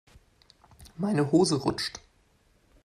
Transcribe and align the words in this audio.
Meine 0.97 1.31
Hose 1.31 1.57
rutscht. 1.63 1.99